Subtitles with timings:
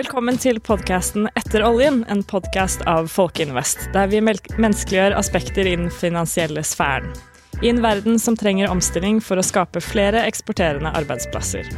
[0.00, 5.90] Velkommen til podkasten Etter oljen, en podkast av Folkeinvest, der vi menneskeliggjør aspekter i den
[5.92, 7.10] finansielle sfæren.
[7.60, 11.68] I en verden som trenger omstilling for å skape flere eksporterende arbeidsplasser.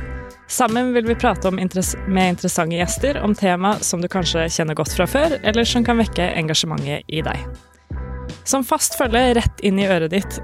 [0.47, 4.95] Sammen vil vi prate interess med interessante gjester om tema som du kanskje kjenner godt
[4.95, 7.43] fra før, eller som kan vekke engasjementet i deg.
[8.47, 10.39] Som fast følge rett inn i øret ditt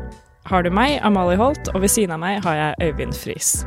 [0.51, 3.60] har du meg, Amalie Holt, og ved siden av meg har jeg Øyvind Friis.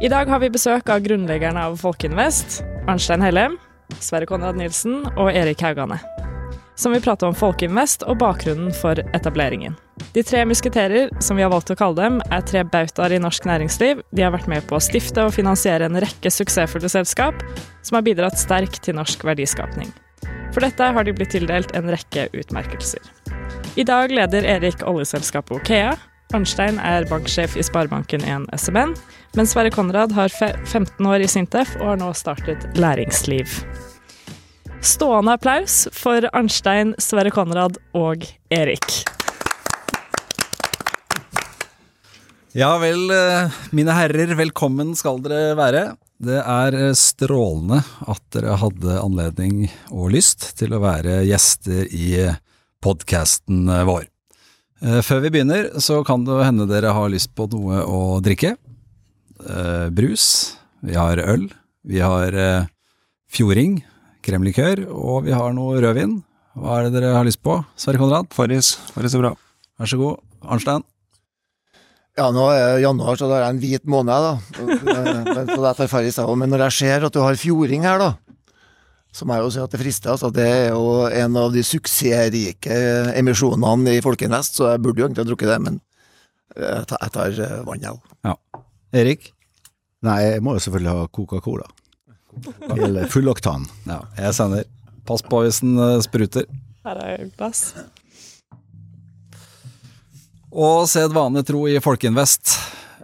[0.00, 3.54] I dag har vi besøk av grunnleggerne av Folkeinvest, Arnstein Hellem,
[4.02, 6.00] Sverre Konrad Nilsen og Erik Haugane.
[6.74, 9.76] Som vil prate om Folkeinvest og bakgrunnen for etableringen.
[10.16, 13.46] De tre musketerer, som vi har valgt å kalle dem, er tre bautaer i norsk
[13.46, 14.00] næringsliv.
[14.10, 17.44] De har vært med på å stifte og finansiere en rekke suksessfulle selskap,
[17.86, 19.92] som har bidratt sterkt til norsk verdiskapning.
[20.50, 23.04] For dette har de blitt tildelt en rekke utmerkelser.
[23.78, 25.94] I dag leder Erik oljeselskapet Okea.
[26.34, 28.96] Arnstein er banksjef i Sparebanken1 SMN,
[29.38, 33.60] mens Sverre Konrad har 15 år i Sintef og har nå startet Læringsliv.
[34.80, 39.02] Stående applaus for Arnstein, Sverre Konrad og Erik.
[42.56, 45.84] Ja vel, eh, mine herrer, velkommen skal dere være.
[46.20, 47.78] Det er eh, strålende
[48.10, 52.10] at dere hadde anledning og lyst til å være gjester i
[52.84, 54.08] podkasten eh, vår.
[54.82, 58.56] Eh, før vi begynner, så kan det hende dere har lyst på noe å drikke.
[59.40, 60.26] Eh, brus,
[60.84, 61.48] vi har øl,
[61.84, 62.34] vi har
[63.30, 63.80] fjording,
[64.24, 66.18] kremlikør, og vi har noe rødvin.
[66.58, 68.28] Hva er det dere har lyst på, Sverre Konrad?
[68.34, 68.74] Farris.
[68.92, 69.34] Farris er bra.
[69.80, 70.18] Vær så god.
[70.44, 70.84] Arnstein?
[72.18, 74.32] Ja, nå er det januar, så det er en hvit måned, da.
[74.60, 76.34] Men, så det tar Farris òg.
[76.36, 78.10] Men når jeg ser at du har fjording her, da,
[79.14, 80.12] så må jeg jo si at det frister.
[80.12, 82.80] Altså, det er jo en av de suksessrike
[83.18, 85.80] emisjonene i Folkeinvest, så jeg burde jo egentlig ha drukket det, men
[86.58, 88.14] jeg tar, eh, vann, jeg òg.
[88.26, 88.36] Ja.
[88.92, 89.30] Erik?
[90.06, 91.68] Nei, jeg må jo selvfølgelig ha Coca-Cola.
[92.76, 93.66] Eller fulloktan.
[93.88, 94.66] Ja, jeg sender.
[95.06, 96.46] Pass på hvis den eh, spruter.
[96.86, 97.74] Her er glass.
[100.50, 102.54] Og sedvane tro i Folkeinvest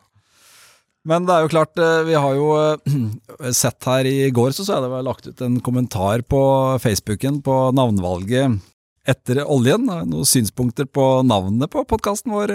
[1.08, 4.66] Men det er jo klart, eh, vi har jo eh, sett her i går, så
[4.66, 6.42] så jeg det var lagt ut en kommentar på
[6.82, 8.60] Facebooken på navnvalget
[9.08, 9.88] etter oljen.
[9.90, 12.54] Noen synspunkter på navnet på podkasten vår,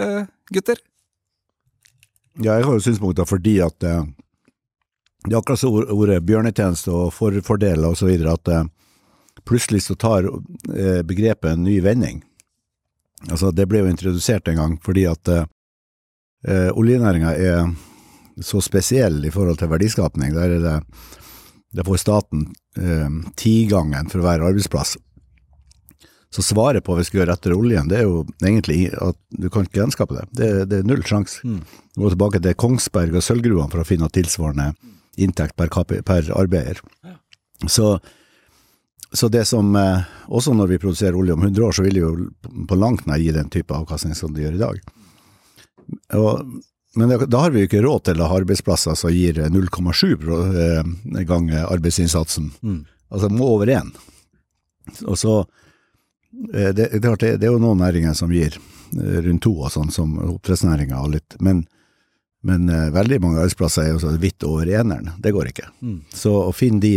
[0.54, 0.80] gutter?
[2.38, 4.06] Ja, jeg har jo synspunkter fordi at eh,
[5.28, 8.62] det er akkurat så ordet bjørnetjeneste og for, fordeler videre, at det
[9.48, 12.22] plutselig så tar eh, begrepet en ny vending.
[13.32, 15.46] Altså, det ble jo introdusert en gang fordi at eh,
[16.48, 17.72] eh oljenæringa er
[18.42, 20.34] så spesiell i forhold til verdiskapning.
[20.36, 20.78] Der er det,
[21.74, 22.48] det får staten
[22.78, 24.98] eh, tigangen for hver arbeidsplass.
[26.34, 29.48] Så svaret på hvis vi skal gjøre etter oljen, det er jo egentlig at du
[29.52, 30.26] kan ikke gjenskape det.
[30.36, 31.40] Det, det er null sjanse.
[31.48, 31.62] Mm.
[31.96, 34.74] Gå tilbake til Kongsberg og sølvgruvene for å finne tilsvarende
[35.18, 35.72] inntekt per,
[36.06, 36.82] per arbeider.
[37.08, 37.16] Ja.
[37.72, 37.88] Så,
[39.12, 42.04] så, det som eh, Også når vi produserer olje om 100 år, så vil det
[42.04, 42.12] jo
[42.70, 44.82] på langt nær gi den type avkastning som det gjør i dag.
[46.20, 46.52] Og,
[47.00, 51.24] men da har vi jo ikke råd til å ha arbeidsplasser som gir 0,7 eh,
[51.24, 52.52] ganger arbeidsinnsatsen.
[52.62, 52.84] Mm.
[53.16, 53.96] Altså må over én.
[55.08, 55.40] Og så
[56.54, 60.16] det, det, det, er jo noen næringer som gir eh, rundt to og sånn, som
[60.22, 61.64] oppdrettsnæringa og litt, men,
[62.46, 65.12] men uh, veldig mange arbeidsplasser er jo sånn vidt over eneren.
[65.24, 65.72] Det går ikke.
[65.82, 66.00] Mm.
[66.14, 66.94] Så å finne de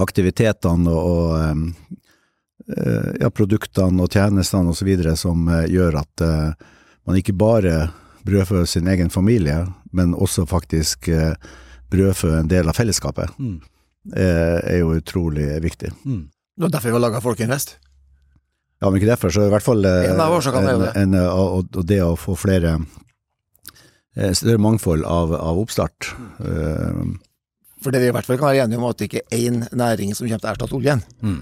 [0.00, 4.90] aktivitetene og, og eh, ja, produktene og tjenestene osv.
[5.18, 6.68] som eh, gjør at eh,
[7.08, 7.90] man ikke bare
[8.26, 11.58] brødfør sin egen familie, men også faktisk brødfører
[11.90, 13.60] brødfør en del av fellesskapet, Mm.
[14.14, 15.90] eh, er jo utrolig viktig.
[16.06, 16.28] Mm.
[16.56, 17.76] Det var derfor vi har laga Folkeinvest?
[18.80, 20.16] Ja, men ikke derfor, så i hvert fall eh, En
[20.96, 22.78] en- en, og, og det å få flere
[24.16, 26.10] eh, større mangfold av, av oppstart.
[26.40, 27.02] Eh,
[27.84, 29.62] For det vi i hvert fall kan være enige om, at det ikke er én
[29.72, 31.02] næring som kommer til å erstatte oljen.
[31.24, 31.38] Mm.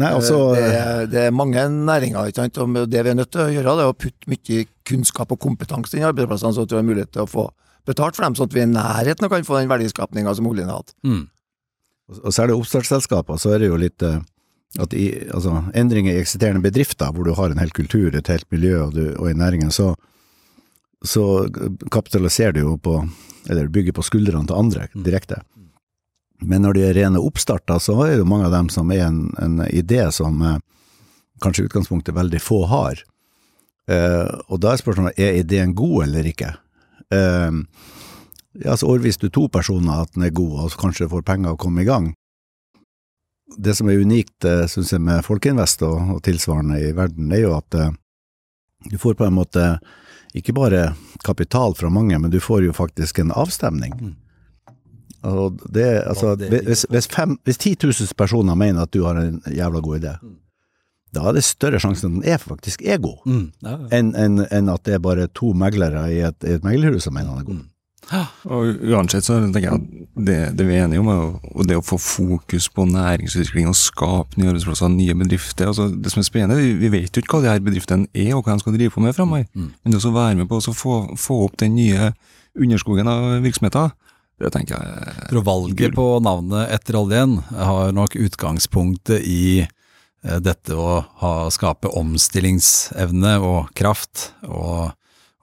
[0.00, 2.56] nei, altså det, det er mange næringer, ikke sant?
[2.58, 5.38] og det vi er nødt til å gjøre, det er å putte mye kunnskap og
[5.44, 7.44] kompetanse inn i arbeidsplassene, sånn at vi har mulighet til å få
[7.86, 10.48] betalt for dem, sånn at vi er i nærheten og kan få den verdiskapninga som
[10.50, 10.94] oljen har hatt.
[11.04, 11.26] Mm.
[12.24, 14.18] Og så er det oppstartsselskaper, så er det jo litt eh,
[14.82, 18.46] at i, altså, endringer i eksisterende bedrifter, hvor du har en hel kultur, et helt
[18.50, 19.92] miljø, og, du, og i næringen, så,
[21.04, 21.46] så
[21.94, 22.98] kapitaliserer du jo på,
[23.50, 25.42] eller bygger på skuldrene til andre direkte.
[26.42, 29.06] Men når de er rene oppstarter, så er det jo mange av dem som er
[29.06, 30.58] en, en idé som eh,
[31.44, 33.04] kanskje i utgangspunktet veldig få har.
[33.90, 36.50] Eh, og da er spørsmålet er ideen god eller ikke.
[37.14, 37.62] Eh,
[38.64, 41.54] ja, så overbeviser du to personer at den er god, og så kanskje får penger
[41.54, 42.12] å komme i gang.
[43.58, 47.44] Det som er unikt, syns synes jeg, med Folkeinvest og, og tilsvarende i verden, er
[47.44, 47.90] jo at eh,
[48.90, 49.78] du får på en måte
[50.34, 53.94] ikke bare kapital fra mange, men du får jo faktisk en avstemning.
[54.00, 54.14] Mm.
[55.24, 59.40] Og det, altså, hvis, hvis, fem, hvis 10 000 personer mener at du har en
[59.48, 60.34] jævla god idé, Mm.
[61.14, 63.52] da er det større sjanse at den er faktisk er god, Mm.
[63.62, 63.88] Ja, ja.
[63.98, 67.14] enn en, en at det er bare to meglere i et, i et meglerhus som
[67.14, 67.62] mener den er god.
[68.44, 69.84] Og uansett så tenker jeg at
[70.26, 74.38] det, det vi er enige om, er det å få fokus på næringsutvikling og skape
[74.38, 75.70] nye arbeidsplasser, nye bedrifter.
[75.70, 78.44] altså Det som er spennende, vi- vet jo ikke hva de her bedriftene er, og
[78.44, 79.46] hva de skal drive på med framover.
[79.54, 79.70] Mm.
[79.82, 82.12] Men det å være med på å få, få opp den nye
[82.54, 83.92] underskogen av virksomheter,
[84.40, 90.38] det tenker jeg er tror valget på navnet etter oljen har nok utgangspunktet i eh,
[90.42, 94.92] dette å ha, skape omstillingsevne og kraft, og,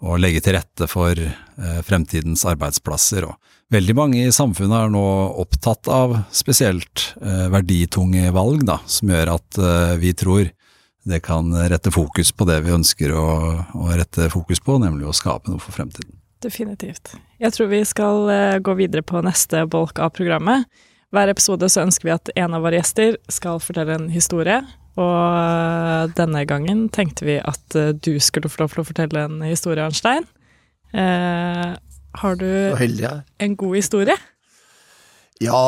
[0.01, 3.27] og legge til rette for eh, fremtidens arbeidsplasser.
[3.29, 3.37] Og
[3.73, 5.03] veldig mange i samfunnet er nå
[5.43, 10.49] opptatt av spesielt eh, verditunge valg, da, som gjør at eh, vi tror
[11.09, 13.27] det kan rette fokus på det vi ønsker å,
[13.73, 16.13] å rette fokus på, nemlig å skape noe for fremtiden.
[16.41, 17.15] Definitivt.
[17.41, 18.29] Jeg tror vi skal
[18.65, 20.65] gå videre på neste bolk av programmet.
[21.13, 24.61] Hver episode så ønsker vi at en av våre gjester skal fortelle en historie.
[24.99, 29.39] Og denne gangen tenkte vi at eh, du skulle få lov til å fortelle en
[29.45, 30.25] historie, Arnstein.
[30.91, 31.71] Eh,
[32.21, 33.21] har du heldig er.
[33.39, 34.17] en god historie?
[35.41, 35.61] Ja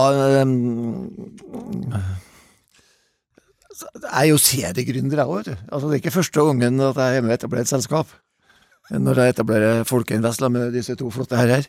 [0.44, 1.08] um,
[4.04, 5.48] Jeg er jo seriegründer, jeg òg.
[5.72, 8.12] Altså, det er ikke første gangen at jeg er med og etablerer et selskap.
[8.92, 11.66] Når jeg etablerer Folkeinvest med disse to flotte herrer.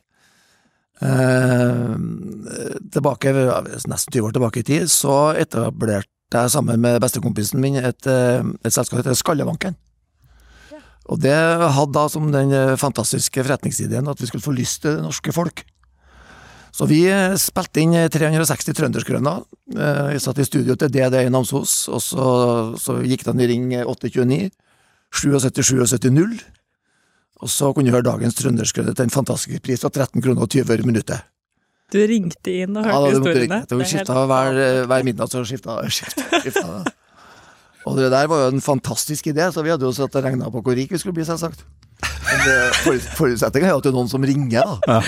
[1.03, 1.95] Eh,
[2.95, 3.33] tilbake,
[3.89, 8.43] nesten 20 år tilbake i tid, så etablerte jeg sammen med bestekompisen min et, eh,
[8.65, 9.79] et selskap som heter Skallebanken.
[11.13, 14.97] Og det hadde da som den eh, fantastiske forretningsideen at vi skulle få lyst til
[14.97, 15.65] det norske folk.
[16.75, 19.45] Så vi eh, spilte inn eh, 360 trønderskrøner.
[19.75, 22.27] Vi satt i studio til DD i Namsos, og så,
[22.81, 24.51] så gikk den i ring 829,
[25.15, 26.35] 77 77 0.
[27.45, 30.53] Og så kunne du høre dagens trønderskrøne til en fantastisk pris av 13 kroner og
[30.53, 31.34] 20 øre minuttet.
[31.94, 33.61] Du ringte inn og Ja, hørte ja, historiene.
[33.62, 36.92] Ja, er skifta hver, eh, hver midnatt, så skifta, skifta, skifta det.
[37.87, 40.49] Og det der var jo en fantastisk idé, så vi hadde jo satt og regna
[40.50, 41.62] på hvor rik vi skulle bli, selvsagt.
[42.25, 45.00] Men det- for- forutsetningen er jo at det er noen som ringer, da.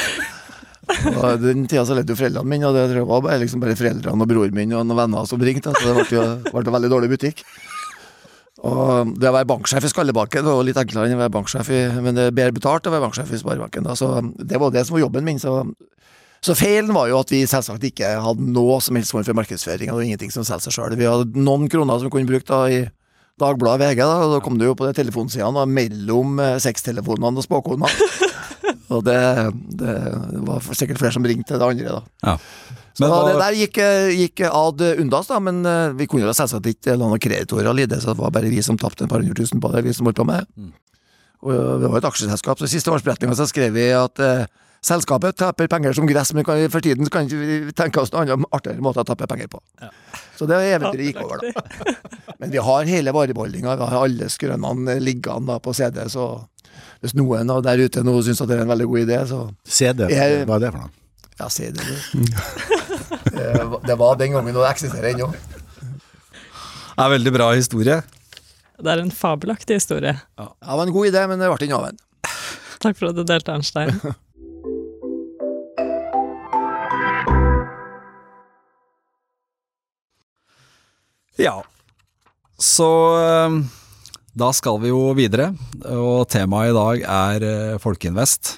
[0.87, 4.23] Og den tida så levde jo foreldrene mine, og det var bare, liksom bare foreldrene
[4.23, 6.91] og broren min og noen venner som ringte, så det ble jo ble en veldig
[6.93, 7.43] dårlig butikk.
[8.67, 11.69] Og det å være banksjef i Skallebakken var jo litt enklere enn å være banksjef
[11.75, 14.71] i Men det er bedre betalt å være banksjef i Sparebanken, da, så det var
[14.71, 15.39] det som var jobben min.
[15.43, 15.53] Så,
[16.47, 19.91] så feilen var jo at vi selvsagt ikke hadde noe som helst form for markedsføring,
[19.93, 20.95] og ingenting som selger seg sjøl.
[20.99, 22.85] Vi hadde noen kroner som vi kunne brukt da i
[23.37, 27.45] Dagbladet VG, da, og da kom det jo på de telefonsidene mellom eh, sextelefonene og
[27.45, 27.91] spåkonene.
[28.97, 29.19] og det,
[29.83, 29.97] det
[30.47, 32.01] var sikkert flere som ringte det andre, da.
[32.25, 32.37] Ja.
[32.97, 33.81] Så Men hva- det der gikk,
[34.17, 37.99] gikk ad undas, da, men eh, vi kunne jo selvsagt ikke la noen kreditorer lide,
[38.01, 40.09] så det var bare vi som tapte et par hundre tusen på det, vi som
[40.09, 40.49] holdt på med det.
[40.57, 40.73] Mm.
[41.45, 44.47] Og eh, vi var et aksjeselskap, så i siste årsberetninga så skrev vi at eh,
[44.85, 48.45] selskapet taper penger som gress, men kan, for tiden kan vi tenke oss noen annen
[48.55, 49.61] artigere måte å tappe penger på.
[50.37, 51.95] Så det eventyret gikk over, da.
[52.39, 56.27] Men vi har hele varebeholdninga, vi har alle skrønene liggende på CD, så
[57.01, 60.09] hvis noen av der ute nå syns det er en veldig god idé, så CD,
[60.13, 60.91] Jeg- hva er det for noe?
[61.41, 61.77] ja, CD.
[61.81, 61.97] det.
[63.37, 65.33] Det var- Det var den gangen, og det eksisterer ennå.
[66.97, 68.03] Det er veldig bra historie.
[68.77, 70.15] Det er en fabelaktig historie.
[70.39, 71.99] Ja, det var en god idé, men det ble ikke noe av den.
[72.81, 74.01] Takk for at du delte, Arnstein.
[81.39, 81.65] Ja.
[82.59, 82.89] så
[83.21, 83.57] eh,
[84.37, 85.51] da skal vi jo videre,
[85.85, 88.57] og temaet i dag er eh, Folkeinvest.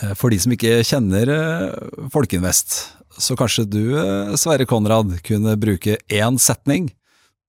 [0.00, 1.32] Eh, For de som ikke kjenner
[2.12, 2.76] Folkeinvest,
[3.14, 3.82] så kanskje du,
[4.40, 6.88] Sverre Konrad, kunne bruke én setning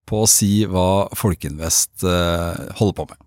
[0.06, 3.18] på å si hva Folkeinvest holder på med.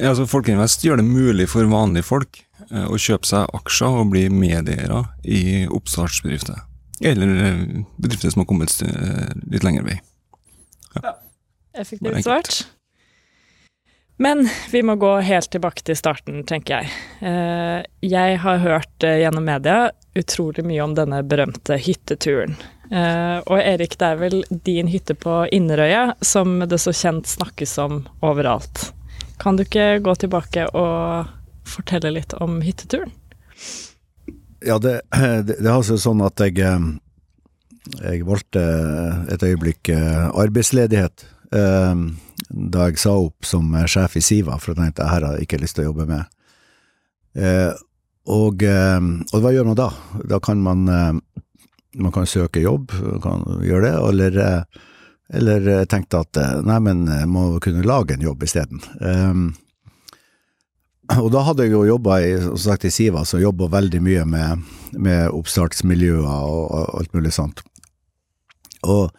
[0.00, 2.40] Ja, altså Folkeinvest gjør det mulig for vanlige folk
[2.72, 6.64] å kjøpe seg aksjer og bli medeiere i oppstartsbedrifter.
[7.00, 9.98] Eller eh, bedrifter som har kommet eh, litt lengre vei.
[11.02, 11.16] Ja,
[11.76, 12.62] Effektivt svart.
[14.18, 16.92] Men vi må gå helt tilbake til starten, tenker jeg.
[17.20, 22.56] Eh, Jeg har hørt gjennom media utrolig mye om denne berømte hytteturen.
[22.86, 27.96] Og Erik, det er vel din hytte på Inderøya som det så kjent snakkes om
[28.24, 28.92] overalt.
[29.42, 31.26] Kan du ikke gå tilbake og
[31.66, 33.10] fortelle litt om hytteturen?
[34.66, 35.00] Ja, det,
[35.46, 36.86] det, det er altså sånn at jeg, eh,
[38.02, 38.62] jeg valgte
[39.32, 42.06] et øyeblikk eh, arbeidsledighet eh,
[42.50, 45.46] da jeg sa opp som sjef i Siva, for jeg tenkte at her har jeg
[45.46, 46.32] ikke lyst til å jobbe med.
[48.32, 49.86] Og, og hva gjør man da?
[50.28, 52.92] Da kan man, man kan søke jobb,
[53.24, 54.38] kan gjøre det, eller,
[55.40, 58.84] eller tenkte at nei, men må kunne lage en jobb isteden.
[61.14, 64.66] Og da hadde jeg jo jobba i, i Siva, så jobba veldig mye med,
[64.98, 67.62] med oppstartsmiljøer og, alt mulig sånt.
[68.86, 69.12] Og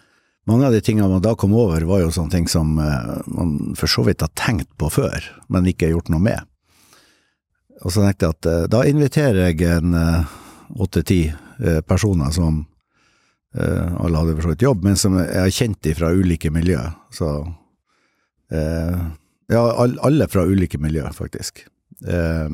[0.48, 3.76] mange av de tingene man da kom over, var jo sånne ting som eh, man
[3.80, 6.48] for så vidt har tenkt på før, men ikke gjort noe med.
[7.84, 9.96] Og så tenkte jeg at eh, da inviterer jeg en
[10.76, 12.66] åtte-ti eh, personer som
[13.58, 16.78] alle hadde for så vidt jobb, men som jeg har kjent fra ulike miljø.
[17.16, 17.30] Så
[18.54, 21.64] ja, alle fra ulike miljø, faktisk.
[22.06, 22.50] Eh,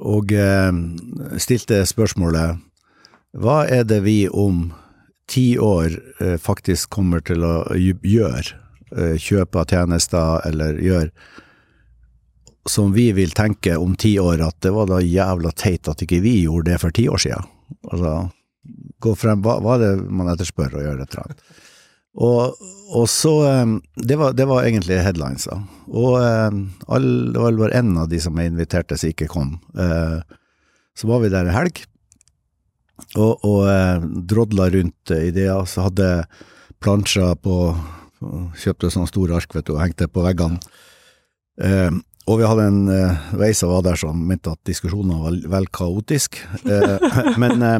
[0.00, 0.70] og eh,
[1.38, 2.58] stilte spørsmålet
[3.38, 4.70] hva er det vi om
[5.30, 8.56] ti år eh, faktisk kommer til å gjøre,
[8.90, 11.36] kjøpe av tjenester eller gjøre
[12.66, 16.18] som vi vil tenke om ti år at det var da jævla teit at ikke
[16.24, 17.46] vi gjorde det for ti år siden.
[17.90, 18.14] Altså,
[19.00, 21.38] gå frem, hva, hva er det man etterspør å gjøre et eller?
[22.18, 22.58] Og,
[22.90, 25.60] og så eh, det var, det var egentlig headlines, da.
[25.90, 26.58] Og eh,
[26.90, 29.54] all, det var bare én av de som jeg inviterte som ikke kom.
[29.78, 30.18] Eh,
[30.98, 31.84] så var vi der en helg,
[33.14, 34.02] og, og eh,
[34.32, 35.64] drodla rundt eh, ideer.
[35.70, 36.10] Så hadde
[36.82, 37.62] plansjer på
[38.20, 40.58] Kjøpte sånne store ark vet du, og hengte på veggene.
[41.60, 41.94] Eh,
[42.28, 45.68] og vi hadde en eh, vei som var der som mente at diskusjonen var vel
[45.72, 46.36] kaotisk.
[46.62, 47.08] Eh,
[47.42, 47.78] men eh,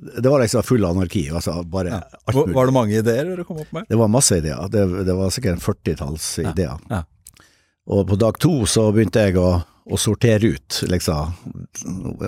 [0.00, 1.26] det var liksom full anarki.
[1.30, 2.54] Altså bare alt Var mulig.
[2.56, 3.84] var det mange ideer dere kom opp med?
[3.88, 4.68] Det var masse ideer.
[4.72, 6.78] Det, det var sikkert en førtitalls ideer.
[6.90, 7.02] ja.
[7.90, 9.48] Og på dag to så begynte jeg å,
[9.90, 11.32] å sortere ut, liksom.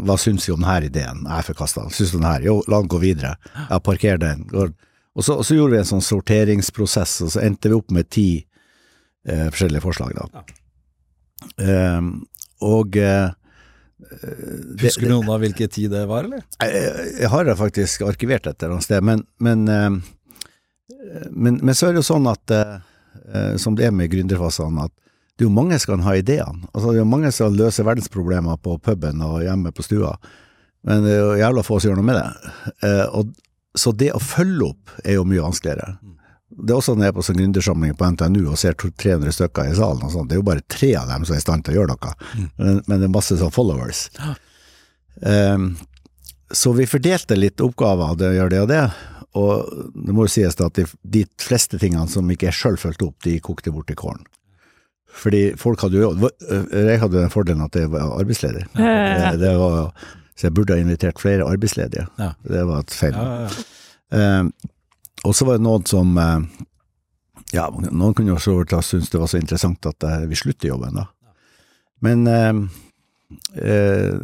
[0.02, 1.21] Hva syns vi om denne ideen?
[1.29, 1.93] Jeg forkasta den.
[1.95, 2.43] Syns du den her?
[2.43, 3.37] Jo, la den gå videre.
[3.69, 4.43] Ja, parker den.
[4.50, 8.09] Og så, og så gjorde vi en sånn sorteringsprosess, og så endte vi opp med
[8.11, 10.43] ti eh, forskjellige forslag, da.
[11.62, 12.11] Um,
[12.64, 13.31] og eh,
[14.83, 16.42] Husker du noen av hvilken tid det var, eller?
[16.62, 21.76] jeg, jeg har det faktisk arkivert et eller annet sted, men, men, eh, men, men
[21.76, 22.75] så er det jo sånn at, eh,
[23.33, 24.95] eh, som det er med gründerfasene, at
[25.37, 26.69] det er jo mange som kan ha ideene.
[26.73, 30.12] Altså, det er jo mange som løser verdensproblemer på puben og hjemme på stua,
[30.87, 32.54] men det er jo jævla få som gjør noe med det.
[32.87, 33.33] Eh, og,
[33.78, 35.97] så det å følge opp er jo mye vanskeligere.
[36.53, 39.71] Det er også når jeg er på sånn gründersamling på NTNU og ser 300 stykker
[39.71, 41.65] i salen, og sånt, det er jo bare tre av dem som er i stand
[41.65, 42.13] til å gjøre noe,
[42.59, 44.05] men, men det er masse sånn followers.
[45.23, 45.73] Um,
[46.53, 48.83] så vi fordelte litt oppgaver, det gjør det og det,
[49.41, 50.85] og det må jo sies at de,
[51.17, 54.25] de fleste tingene som ikke er sjøl fulgte opp, de kokte bort i kålen.
[55.13, 56.09] Fordi folk hadde jo
[56.73, 58.65] Jeg hadde den fordelen at jeg var arbeidsledig.
[58.81, 59.33] Ja.
[59.33, 59.91] Det, det var,
[60.37, 62.07] så jeg burde ha invitert flere arbeidsledige.
[62.21, 62.31] Ja.
[62.49, 63.19] Det var et feil.
[63.19, 63.51] Ja.
[64.13, 64.71] Eh,
[65.23, 66.45] og så var det noen som eh,
[67.52, 70.73] Ja, noen kunne jo så vidt synes det var så interessant at eh, vi slutter
[70.73, 71.07] jobben, da.
[72.02, 72.62] Men eh,
[73.62, 74.17] eh,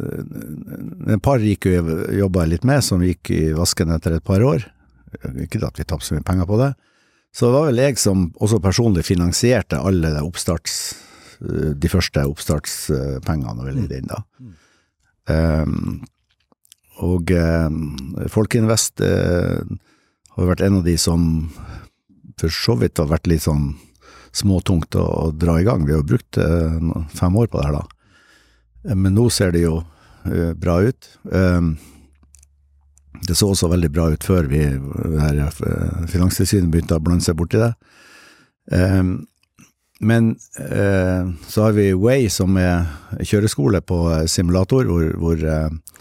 [1.15, 4.65] et par gikk jo jobba litt med, som gikk i vasken etter et par år.
[5.41, 6.73] Ikke at vi tapte så mye penger på det.
[7.33, 10.79] Så det var vel jeg som også personlig finansierte alle de oppstarts
[11.39, 14.23] de første oppstartspengene vel i den, da.
[15.29, 16.01] Um,
[17.05, 17.77] og um,
[18.27, 19.61] Folkeinvest eh,
[20.39, 21.21] har vært en av de som
[22.39, 23.73] for så vidt har vært litt sånn
[24.35, 25.85] småtungt å, å dra i gang.
[25.87, 26.79] Vi har brukt eh,
[27.17, 27.85] fem år på det her, da.
[28.87, 29.81] Eh, Men nå ser det jo
[30.29, 31.09] eh, bra ut.
[31.33, 31.73] Um,
[33.25, 34.61] det så også veldig bra ut før vi,
[35.19, 37.73] her, eh, Finanstilsynet begynte å blande seg borti det.
[38.71, 39.17] Um,
[39.99, 42.87] men eh, så har vi Way, som er
[43.19, 45.97] kjøreskole på eh, simulator, hvor, hvor, eh,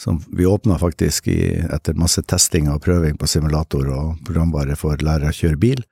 [0.00, 4.96] som vi åpna faktisk i, etter masse testing og prøving på simulator og programvare for
[5.04, 5.82] lærere å kjøre bil.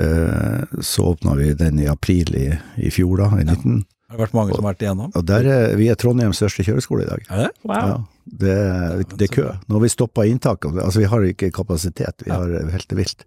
[0.00, 2.48] Eh, så åpna vi den i april i,
[2.82, 3.84] i fjor, da, i 19.
[4.10, 5.12] Det har vært mange som har vært igjennom.
[5.14, 7.22] Og der er, vi er Trondheims største kjøreskole i dag.
[7.30, 7.50] Er det?
[7.62, 7.76] Wow.
[7.92, 8.56] Ja, det,
[9.12, 9.44] det er kø.
[9.68, 13.22] Nå har vi stoppa inntaket, altså vi har ikke kapasitet, vi har helt vilt.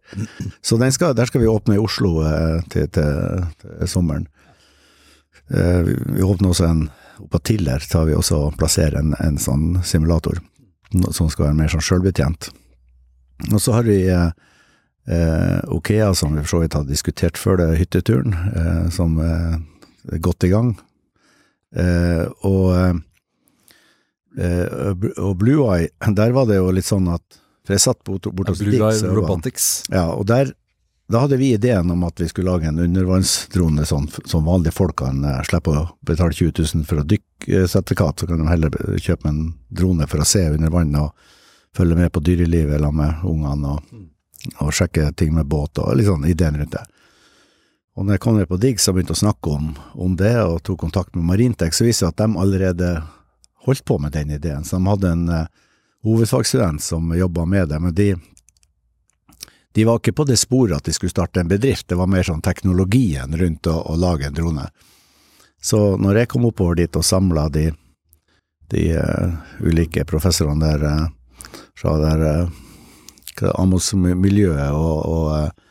[0.59, 4.27] Så den skal, der skal vi åpne i Oslo eh, til, til, til sommeren.
[5.47, 6.83] Eh, vi, vi åpner også en
[7.31, 10.39] på Tiller tar vi også og plasserer en, en sånn simulator,
[11.11, 12.51] som skal være mer sånn sjølbetjent.
[13.51, 14.29] Og så har vi eh,
[15.09, 19.57] eh, Okea, som vi for så vidt har diskutert før det, hytteturen, eh, som eh,
[20.13, 20.75] er godt i gang.
[21.75, 22.93] Eh, og eh,
[24.33, 28.49] og Blue Eye, der var det jo litt sånn at For jeg satt bort, bort
[28.49, 29.83] hos Dick, Robotics.
[29.93, 30.49] Ja, og der
[31.13, 34.95] da hadde vi ideen om at vi skulle lage en undervannsdrone sånn som vanlige folk
[35.03, 38.97] kan eh, slippe å betale 20 000 for å dykke sertifikat, så kan de heller
[38.97, 41.13] kjøpe en drone for å se under vann og
[41.77, 43.93] følge med på dyrelivet sammen med ungene og,
[44.65, 46.83] og sjekke ting med båt og litt sånn ideen rundt det.
[47.93, 50.63] Og når jeg kom ned på Digg og begynte å snakke om, om det, og
[50.65, 52.93] tok kontakt med Marintek, så viste det at de allerede
[53.67, 54.65] holdt på med den ideen.
[54.65, 55.45] Så de hadde en uh,
[56.03, 58.15] hovedfagsstudent som jobba med det, men de,
[59.73, 62.25] de var ikke på det sporet at de skulle starte en bedrift, det var mer
[62.27, 64.67] sånn teknologien rundt å, å lage en drone.
[65.63, 67.71] Så når jeg kom oppover dit og samla de,
[68.69, 75.63] de uh, ulike professorene der uh, fra der uh, Amos-miljøet og, og,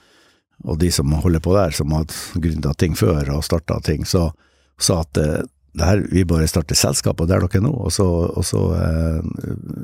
[0.66, 4.32] og de som holder på der, som hadde gründa ting før og starta ting, så
[4.82, 5.20] sa at
[5.80, 9.22] her, vi bare starter selskap, og der dere er nå, og så, og så eh,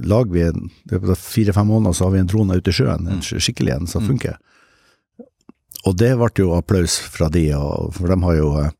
[0.04, 3.74] lager vi en fire-fem måneder så har vi en drone ute i sjøen, en skikkelig
[3.78, 4.36] en som funker.
[5.88, 7.46] Og det ble jo applaus fra de,
[7.96, 8.74] for de har jo eh,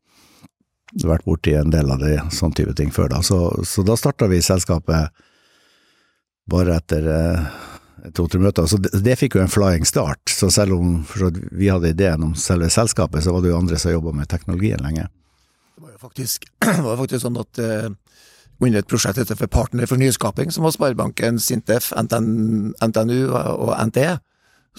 [1.05, 3.09] vært borti en del av det, sånn type ting før.
[3.15, 3.23] da.
[3.25, 5.25] Så, så da starta vi selskapet
[6.49, 7.49] bare etter eh,
[8.13, 8.69] to-tre møter.
[8.69, 10.21] Så det, det fikk jo en flying start.
[10.29, 13.59] Så selv om for så vi hadde ideen om selve selskapet, så var det jo
[13.59, 15.09] andre som jobba med teknologien lenge.
[15.99, 17.89] Faktisk, det var faktisk sånn at uh,
[18.59, 23.73] under et prosjekt heter for Partner for nyskaping, som var Sparebanken, Sintef, NTN, NTNU og
[23.89, 24.17] NTE,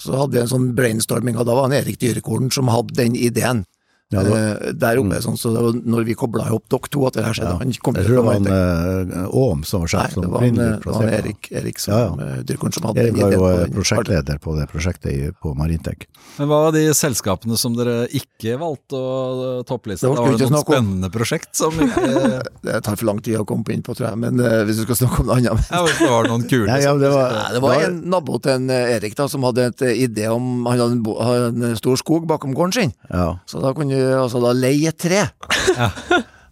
[0.01, 3.17] så hadde vi en sånn brainstorming, og da var det Erik Dyrekorn som hadde den
[3.17, 3.65] ideen.
[4.11, 6.89] Ja, det var- eh, der oppe, sånn, så det var når vi kobla opp dere
[6.91, 7.53] to, at det her skjedde.
[7.53, 7.57] Ja.
[7.63, 9.17] Han kom Jeg tror det var en Maritec.
[9.21, 10.01] eh, Åm som var sjef.
[10.03, 12.41] Nei, som det var, han, opprinnelig det var han Erik, Erik som, Ja, ja.
[12.43, 16.07] Dyrkorn som hadde Erik var jo eh, på prosjektleder på det prosjektet på Marintek.
[16.37, 20.07] Men hva var de selskapene som dere ikke valgte å toppliste?
[20.07, 23.37] Det Da var var det noen spennende prosjekt som ikke Det tar for lang tid
[23.39, 25.71] å komme inn på, tror jeg, men uh, hvis du skal snakke om det annet
[25.71, 28.39] Ja, hvis det var noen kule Nei, ja, det var, Nei, det var en nabo
[28.43, 31.17] til en eh, Erik da, som hadde et eh, idé om Han hadde en, bo-
[31.21, 33.37] hadde en stor skog bakom gården sin, ja.
[33.49, 35.25] så da kunne altså da leie et tre.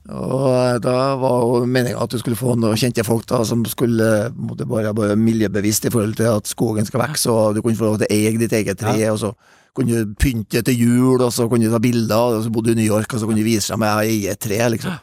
[0.09, 3.61] Og eh, da var jo meninga at du skulle få noen kjente folk da, som
[3.69, 7.77] skulle måtte bare være miljøbevisst i forhold til at skogen skal vokse, og du kunne
[7.77, 9.33] få lov til å eie ditt eget tre, og så
[9.77, 12.79] kunne du pynte til jul, og så kunne du ta bilder, og så bodde du
[12.79, 14.97] i New York, og så kunne du vise dem at jeg eier et tre, liksom.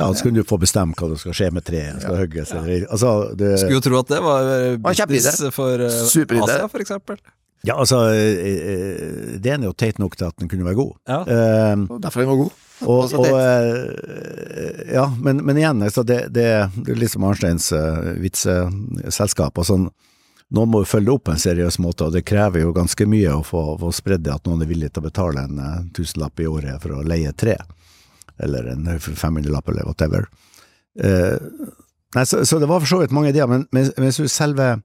[0.00, 2.02] ja, så kunne du få bestemme hva som skal skje med treet.
[2.02, 2.44] Skal ja.
[2.58, 6.82] eller Altså, det, Skulle jo tro at det var eh, business for uh, Asia, for
[6.82, 7.22] eksempel.
[7.66, 10.92] Ja, altså det eh, er jo teit nok til at den kunne være god.
[11.10, 11.20] Ja.
[11.26, 12.52] Uh, derfor den var god.
[12.86, 16.46] og, Altså, og det- eh, Ja, men, men igjen, altså, det, det,
[16.84, 19.58] det er litt som Arnsteins uh, vitseselskap.
[19.66, 19.88] Sånn,
[20.54, 23.06] noen må jo følge det opp på en seriøs måte, og det krever jo ganske
[23.10, 25.80] mye å få, få spredd det at noen er villig til å betale en uh,
[25.96, 27.58] tusenlapp i året for å leie et tre,
[28.38, 30.28] eller en 500-lapp eller whatever.
[30.98, 31.36] Eh,
[32.14, 34.76] nei, så, så det var for så vidt mange ideer, men, men, men selve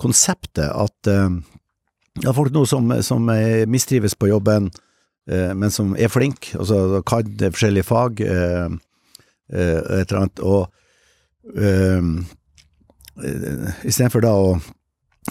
[0.00, 1.32] konseptet at uh,
[2.22, 3.28] ja, folk nå som, som
[3.70, 4.70] mistrives på jobben,
[5.30, 8.66] eh, men som er flink, altså kan forskjellige fag, eh,
[9.52, 10.68] eh, et eller annet, og
[11.58, 12.02] eh,
[13.84, 14.58] istedenfor da å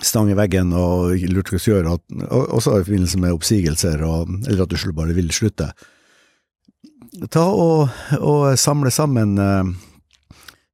[0.04, 4.04] stange veggen og lurt hva du skal gjøre, og, og også i forbindelse med oppsigelser,
[4.06, 5.72] og, eller at du bare vil slutte,
[7.34, 7.88] ta og,
[8.20, 9.40] og samle sammen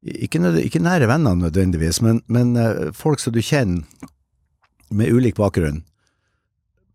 [0.04, 2.58] ikke, ikke nære venner nødvendigvis, men, men
[2.98, 3.86] folk som du kjenner
[4.94, 5.84] med ulik bakgrunn,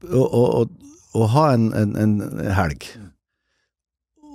[0.07, 0.75] å, og,
[1.17, 2.17] og ha en, en, en
[2.55, 2.87] helg.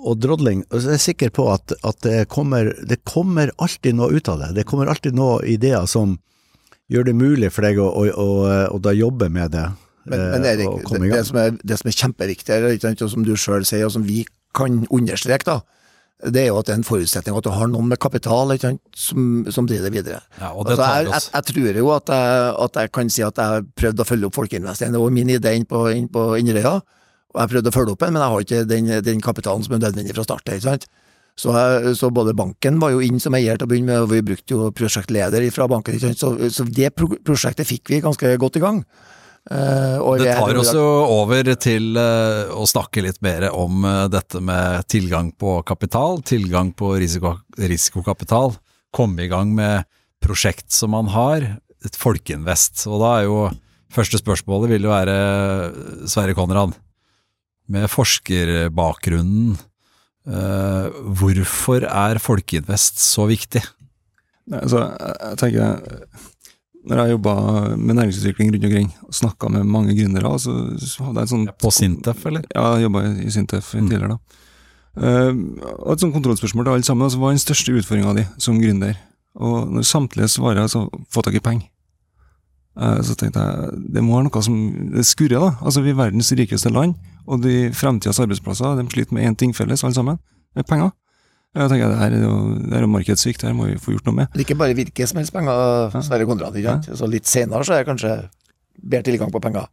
[0.04, 3.96] Og drodling, jeg så er jeg sikker på at, at det, kommer, det kommer alltid
[3.96, 4.50] noe ut av det.
[4.58, 6.18] Det kommer alltid noen ideer som
[6.92, 8.28] gjør det mulig for deg å, å, å,
[8.76, 9.64] å da jobbe med det.
[10.04, 13.32] Men, eh, men Erik, det, det, som er, det som er sant, og som du
[13.40, 15.62] sjøl sier, og som vi kan understreke, da,
[16.22, 18.74] det er jo at det er en forutsetning at du har noen med kapital ikke
[18.96, 20.20] som, som driver det videre.
[20.38, 23.24] Ja, og det Altså, jeg, jeg, jeg tror jo at jeg, at jeg kan si
[23.26, 24.86] at jeg har prøvd å følge opp Folkeinvest.
[24.94, 26.76] Det var min idé inn på, inn på Inderøya,
[27.34, 29.74] og jeg prøvde å følge opp den, men jeg har ikke den, den kapitalen som
[29.74, 30.54] er nødvendig fra start.
[30.54, 30.86] Ikke sant?
[31.34, 31.50] Så,
[31.98, 34.54] så både banken var jo inn som eier til å begynne med, og vi brukte
[34.54, 35.98] jo prosjektleder fra banken.
[36.14, 38.84] Så, så det pro prosjektet fikk vi ganske godt i gang.
[39.50, 40.84] Eh, og Det tar oss jo
[41.18, 46.72] over til eh, å snakke litt mer om eh, dette med tilgang på kapital, tilgang
[46.72, 48.56] på risiko, risikokapital,
[48.94, 49.84] komme i gang med
[50.24, 51.44] prosjekt som man har,
[51.84, 52.86] et folkeinvest.
[52.88, 53.38] Og da er jo
[53.92, 55.18] første spørsmålet vil jo være,
[56.08, 56.72] Sverre Konrad,
[57.68, 59.58] med forskerbakgrunnen,
[60.24, 63.60] eh, hvorfor er folkeinvest så viktig?
[64.48, 66.32] Nei, altså, jeg, jeg tenker
[66.84, 67.34] Når jeg jobba
[67.80, 71.46] med næringsutvikling rundt omkring og snakka med mange gründere, så, så hadde jeg en sånn...
[71.62, 72.44] På Sintef, eller?
[72.52, 73.88] Ja, jeg jobba i Sintef Mm.
[73.88, 74.40] tidligere, da.
[74.94, 75.32] Uh,
[75.80, 77.06] og et sånt kontrollspørsmål til alle sammen.
[77.06, 78.98] Altså, hva er den største utfordringa di som gründer?
[79.34, 81.66] Og når samtlige svarer altså få tak i penger,
[82.78, 84.60] uh, så tenkte jeg det må være noe som
[84.94, 85.54] det skurrer, da.
[85.64, 86.94] Altså, vi er verdens rikeste land,
[87.26, 90.20] og de fremtidas arbeidsplasser de sliter med én ting felles, alle sammen.
[90.54, 90.92] Det er penger.
[91.54, 93.94] Jeg tenker det her er jo, det er jo markedssvikt, det her må vi få
[93.94, 94.32] gjort noe med.
[94.32, 96.58] Det er ikke bare hvilke som helst penger, Sverre Konrad.
[96.58, 96.80] Ja.
[96.82, 98.14] Så litt senere så er det kanskje
[98.82, 99.68] bedre tilgang på penger.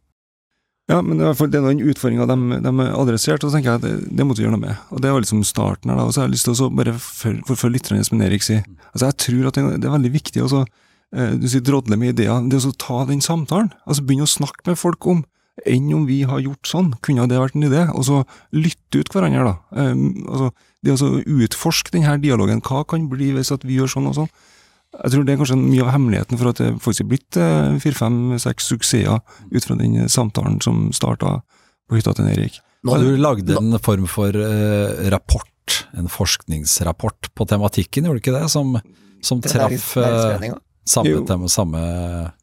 [0.90, 3.80] Ja, men det er det er den utfordringa de, de adresserte, og så tenker jeg
[3.80, 4.86] at det, det måtte vi gjøre noe med.
[4.94, 6.06] Og det var liksom starten her, da.
[6.06, 8.64] Og så har jeg lyst til å bare forfølge litt som Erik sier.
[8.92, 10.64] Altså, jeg tror at det, det er veldig viktig å så,
[11.14, 12.42] eh, du sier drodle med ideer.
[12.50, 15.22] Det å ta den samtalen, altså begynne å snakke med folk om
[15.68, 17.86] enn om vi har gjort sånn, kunne det vært en idé?
[17.92, 18.22] Og så
[18.56, 19.84] lytte ut hverandre, da.
[19.92, 20.50] Um, altså,
[20.82, 24.32] det å utforske denne dialogen, hva kan bli hvis at vi gjør sånn og sånn?
[24.92, 27.78] Jeg tror det er kanskje mye av hemmeligheten for at det faktisk er blitt eh,
[27.80, 31.38] fire, fem, seks suksesser ut fra den samtalen som starta
[31.88, 32.58] på hytta til Erik.
[32.82, 38.24] Nå, har Du lagd en form for eh, rapport, en forskningsrapport på tematikken, gjorde du
[38.24, 38.50] ikke det?
[38.52, 38.76] Som,
[39.24, 40.52] som traff eh,
[40.84, 41.82] samme, tema, samme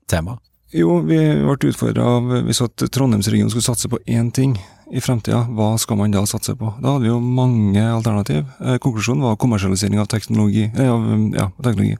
[0.09, 0.39] tema.
[0.73, 4.55] Jo, vi ble utfordra av hvis at Trondheimsregionen skulle satse på én ting
[4.91, 6.71] i fremtida, hva skal man da satse på?
[6.81, 8.41] Da hadde vi jo mange alternativ.
[8.59, 10.65] Eh, konklusjonen var kommersialisering av teknologi.
[10.71, 11.97] Eh, av, um, ja, teknologi.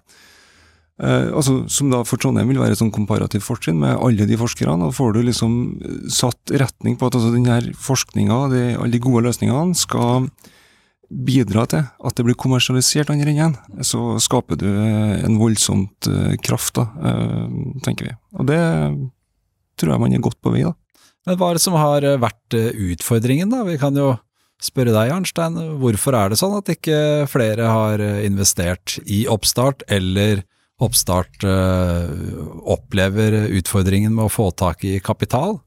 [1.00, 4.38] Eh, altså, som da for Trondheim vil være et sånn komparativt fortrinn med alle de
[4.40, 4.90] forskerne.
[4.90, 9.00] og får du liksom eh, satt retning på at altså, denne forskninga, de, alle de
[9.00, 10.28] gode løsningene, skal
[11.10, 16.12] bidra til at det blir kommersialisert andre enden, så skaper du eh, en voldsomt
[16.44, 16.90] kraft, da,
[17.86, 18.14] tenker vi.
[18.36, 18.60] Og det
[19.80, 20.76] tror jeg man er godt på vei, da.
[21.28, 23.64] Men hva er det som har eh, vært eh, utfordringen, da?
[23.68, 24.14] Vi kan jo
[24.64, 25.58] spørre deg, Arnstein.
[25.82, 30.46] Hvorfor er det sånn at ikke flere har eh, investert i oppstart, eller
[30.80, 31.44] oppstart
[32.72, 35.58] opplever utfordringen med å få tak i kapital?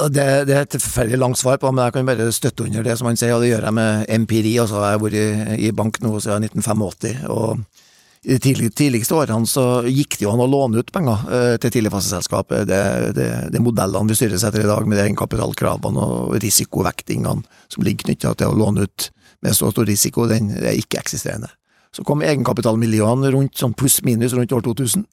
[0.00, 2.96] Det, det er et forferdelig langt svar på, men jeg kan bare støtte under det
[2.96, 4.54] som han sier, og det gjør jeg med empiri.
[4.62, 7.83] Altså, jeg har vært i bank nå siden 1985, og
[8.24, 11.56] i de tidlig, tidligste årene så gikk det jo an å låne ut penger eh,
[11.60, 12.54] til tidligfaseselskap.
[12.68, 12.80] Det,
[13.16, 18.32] det, det modellene vi styres etter i dag, med egenkapitalkravene og risikovektingene som ligger knytta
[18.40, 19.10] til å låne ut
[19.44, 21.50] med så stor risiko, den er ikke-eksisterende.
[21.94, 25.04] Så kom egenkapitalmiljøene rundt sånn pluss-minus rundt år 2000.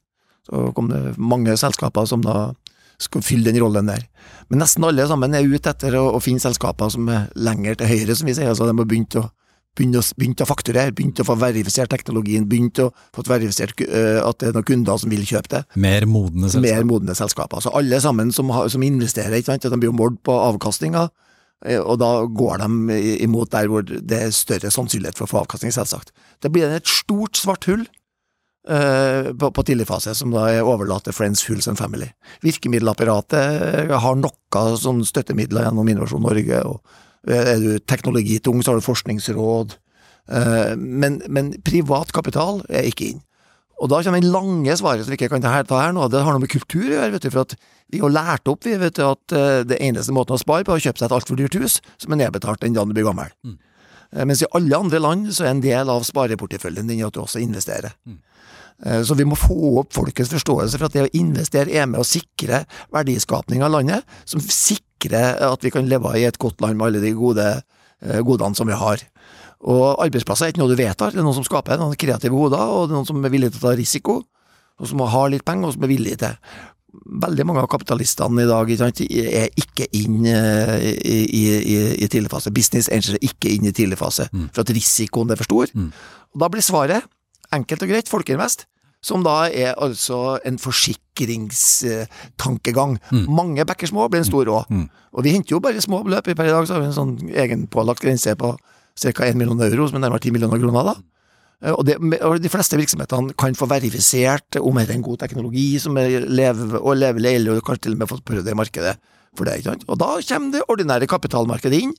[0.48, 2.50] Så kom det mange selskaper som da
[3.02, 4.06] skal fylle den rollen der.
[4.50, 7.92] Men nesten alle sammen er ute etter å, å finne selskaper som er lenger til
[7.92, 8.50] høyre, som vi sier.
[8.50, 9.26] Altså de har begynt å,
[9.78, 14.20] begynt å, begynt å fakturere, begynte å få verifisert teknologien, begynte å få verifisert eh,
[14.20, 15.62] at det er noen kunder som vil kjøpe det.
[15.80, 17.60] Mer modne Mer modne selskaper.
[17.60, 21.06] Altså alle sammen som, har, som investerer, ikke sant, de blir jo målt på avkastninga,
[21.64, 25.42] eh, og da går de imot der hvor det er større sannsynlighet for å få
[25.46, 26.12] avkastning, selvsagt.
[26.44, 27.86] Det blir et stort svart hull
[28.68, 32.10] eh, på, på tidligfase, som da er overlatt til Friends, Fools and Family.
[32.44, 38.86] Virkemiddelapparatet har noe sånn støttemidler gjennom Innovasjon Norge, og er du teknologitung, så har du
[38.86, 39.76] forskningsråd,
[40.28, 43.22] eh, men, men privat kapital er ikke inn.
[43.82, 46.06] Og da kommer det lange svaret som vi ikke kan ta her, ta her nå,
[46.10, 47.56] det har noe med kultur å gjøre, vet du, for at
[47.90, 50.74] vi har lært opp vi vet du, at eh, det eneste måten å spare på
[50.74, 53.08] er å kjøpe seg et altfor dyrt hus, som er nedbetalt den dagen du blir
[53.08, 53.32] gammel.
[53.46, 53.58] Mm.
[54.28, 57.40] Mens i alle andre land så er en del av spareporteføljen din at du også
[57.40, 57.94] investerer.
[58.04, 58.18] Mm.
[59.08, 62.04] Så vi må få opp folkets forståelse for at det å investere er med å
[62.04, 62.60] sikre
[62.92, 67.02] verdiskapning av landet, som sikrer at vi kan leve i et godt land med alle
[67.02, 69.02] de gode eh, godene som vi har.
[69.62, 72.58] Og arbeidsplasser er ikke noe du vedtar, det er noen som skaper noen kreative hoder,
[72.58, 74.18] og det er noen som er villige til å ta risiko,
[74.80, 76.56] og som har litt penger, og som er villige til.
[77.22, 82.10] Veldig mange av kapitalistene i dag sant, er ikke inn eh, i, i, i, i
[82.10, 82.52] tidlig fase.
[82.54, 85.72] Business angels er ikke inn i tidlig fase, for at risikoen er for stor.
[86.34, 87.06] Og da blir svaret,
[87.52, 88.66] enkelt og greit, Folkeinvest.
[89.02, 92.98] Som da er altså en forsikringstankegang.
[93.28, 94.60] Mange bekker små blir en stor rå.
[95.12, 96.24] Og vi henter jo bare små beløp.
[96.36, 98.48] Per i dag så har vi en sånn egenpålagt grense på
[99.02, 99.24] ca.
[99.26, 100.84] 1 million euro, som er nærmere 10 millioner kroner.
[100.84, 100.94] da.
[101.64, 105.18] Eh, Og, det, og De fleste virksomhetene kan få verifisert om det er en god
[105.18, 108.54] teknologi som er leve, og levelig, eller kanskje til og med fått prøvd det i
[108.58, 108.96] markedet
[109.36, 109.54] for det.
[109.58, 109.84] ikke sant?
[109.88, 111.92] Og Da kommer det ordinære kapitalmarkedet inn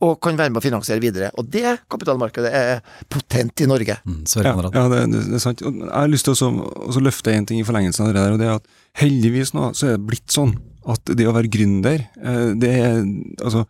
[0.00, 1.28] og kan være med å finansiere videre.
[1.40, 2.80] Og det kapitalmarkedet er
[3.12, 3.98] potent i Norge.
[4.08, 5.60] Mm, Ja, ja det, det, er sant.
[5.60, 6.50] Jeg har lyst til å
[6.86, 9.70] også løfte en ting i forlengelsen av det der, og det er at heldigvis nå
[9.76, 10.56] så er det blitt sånn
[10.90, 13.02] at det å være gründer, eh, det er
[13.44, 13.66] altså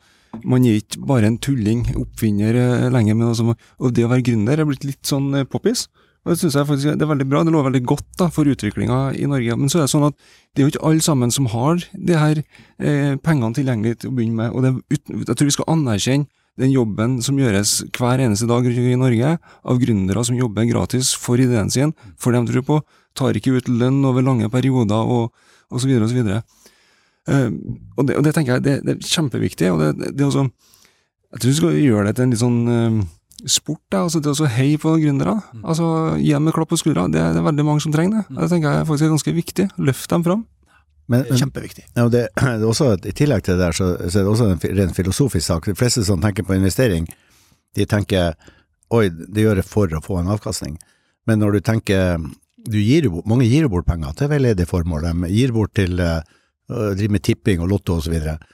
[0.47, 4.27] man er ikke bare en tulling, oppfinner eh, lenger, men altså, og det å være
[4.29, 5.89] gründer er blitt litt sånn eh, poppis.
[6.25, 8.45] Og Det synes jeg faktisk det er veldig bra, det lover veldig godt da, for
[8.45, 9.57] utviklinga i Norge.
[9.57, 10.17] Men så er det sånn at
[10.53, 14.17] det er jo ikke alle sammen som har de her eh, pengene tilgjengelig til å
[14.19, 14.53] begynne med.
[14.53, 16.29] og det, Jeg tror vi skal anerkjenne
[16.61, 21.41] den jobben som gjøres hver eneste dag i Norge, av gründere som jobber gratis for
[21.41, 22.81] ideen sin, for det de tror på,
[23.17, 25.31] tar ikke ut lønn over lange perioder og,
[25.71, 26.43] og så videre og så.
[27.31, 27.49] Eh,
[27.97, 29.73] og, det, og det tenker jeg det, det er kjempeviktig.
[29.73, 30.51] og det, det er også,
[31.31, 33.01] Jeg tror vi skal gjøre det til en litt sånn eh,
[33.47, 33.81] sport.
[33.91, 35.39] det, altså det å heie på gründere.
[35.65, 37.09] altså Gi dem et klapp på skuldra.
[37.11, 38.37] Det, er- det er veldig mange som trenger det.
[38.41, 39.67] Det tenker jeg faktisk er ganske viktig.
[39.79, 40.47] Løft dem fram.
[41.11, 41.85] Men, men kjempeviktig.
[41.97, 44.51] ja, det, det er også, I tillegg til det der, så, så er det også
[44.53, 45.67] en rent filosofisk sak.
[45.67, 47.09] De fleste som tenker på investering,
[47.75, 48.35] de tenker
[48.95, 50.77] oi, det gjør jeg for å få en avkastning.
[51.27, 52.19] Men når du tenker
[52.71, 55.07] du gir, Mange gir bort penger til veldedige formål.
[55.09, 56.21] De gir bort til eh,
[56.69, 58.15] å drive med tipping og lotto osv.
[58.21, 58.45] Og,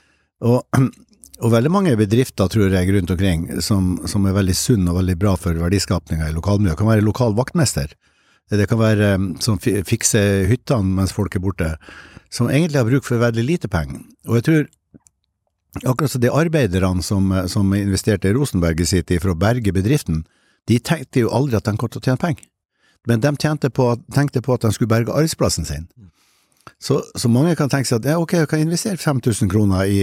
[0.46, 0.78] og
[1.52, 5.34] veldig mange bedrifter, tror jeg, rundt omkring som, som er veldig sunn og veldig bra
[5.40, 7.92] for verdiskapninga i lokalmiljøet, kan være lokal vaktmester.
[8.52, 11.74] Det kan være eh, som fikser hyttene mens folk er borte,
[12.32, 14.00] som egentlig har bruk for veldig lite penger.
[14.30, 14.66] Og jeg tror
[15.84, 19.74] akkurat som de arbeiderne som, som investerte i Rosenberg i sin tid for å berge
[19.76, 20.24] bedriften,
[20.66, 22.46] de tenkte jo aldri at de kom til å tjene penger.
[23.06, 25.86] Men de på, tenkte på at de skulle berge arbeidsplassen sin.
[26.82, 30.00] Så, så mange kan tenke seg at ja, ok, jeg kan investere 5000 kroner i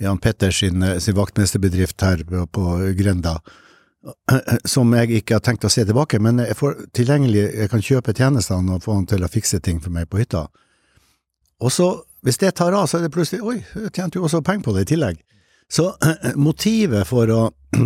[0.00, 3.38] Jan Petters sin, sin vaktmesterbedrift her på, på Grenda,
[4.74, 8.14] som jeg ikke har tenkt å se tilbake, men jeg får tilgjengelig, jeg kan kjøpe
[8.16, 10.46] tjenestene og få han til å fikse ting for meg på hytta.
[11.62, 11.88] Og så,
[12.26, 14.76] hvis det tar av, så er det plutselig oi, jeg tjente jo også penger på
[14.76, 15.22] det i tillegg.
[15.72, 15.92] Så
[16.48, 17.42] motivet for å,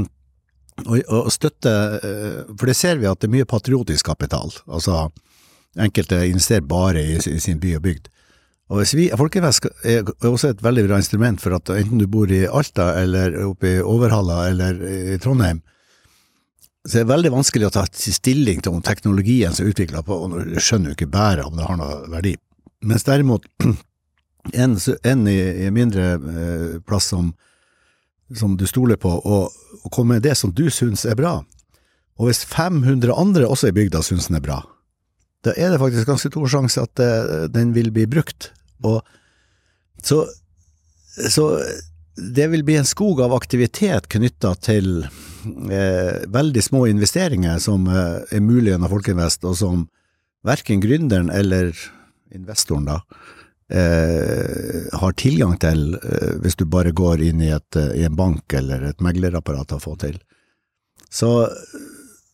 [0.90, 4.54] å, å støtte eh, For det ser vi at det er mye patriotisk kapital.
[4.66, 5.06] Altså,
[5.76, 8.10] enkelte investerer bare i, i sin by og bygd.
[8.66, 12.48] Og vi, Folkevesk er også et veldig bra instrument for at enten du bor i
[12.50, 14.80] Alta eller oppe i Overhalla eller
[15.14, 15.60] i Trondheim,
[16.86, 20.18] så er det veldig vanskelig å ta stilling til om teknologien som er utvikla på,
[20.18, 22.36] og du skjønner jo ikke bæret om det har noe verdi.
[22.86, 23.46] Mens derimot
[24.62, 27.32] en, en i, i mindre eh, plass som,
[28.34, 31.40] som du stoler på, og, og kommer med det som du syns er bra,
[32.16, 34.62] og hvis 500 andre også i bygda syns den er bra,
[35.46, 38.50] da er det faktisk ganske stor sjanse at eh, den vil bli brukt.
[38.86, 39.00] Og
[40.02, 40.24] så,
[41.30, 41.46] så
[42.16, 48.22] det vil bli en skog av aktivitet knytta til eh, veldig små investeringer som eh,
[48.36, 49.86] er mulig gjennom Folkeinvest, og som
[50.46, 51.74] verken gründeren eller
[52.34, 53.00] investoren da
[53.72, 58.16] eh, har tilgang til eh, hvis du bare går inn i, et, eh, i en
[58.16, 60.18] bank eller et meglerapparat å få til.
[61.10, 61.30] Så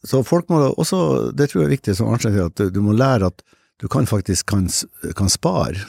[0.06, 2.94] så folk må også, det tror jeg er viktig, som Arnstein sier, at du, må
[2.96, 3.42] lære at
[3.82, 4.68] du kan faktisk kan,
[5.18, 5.84] kan spare.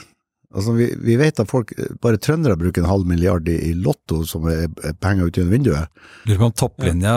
[0.54, 1.72] Altså, vi, vi vet at folk,
[2.02, 5.50] bare trøndere bruker en halv milliard i, i lotto, som er, er penger ut gjennom
[5.50, 6.02] vinduet.
[6.28, 7.14] Lurer på om topplinja